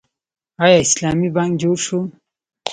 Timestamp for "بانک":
1.35-1.53